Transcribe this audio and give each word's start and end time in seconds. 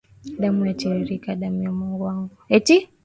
Damu 0.41 0.61
yatiririka 0.69 1.29
damu 1.41 1.59
ya 1.63 1.71
Mungu 1.77 2.03
wangu. 2.03 2.35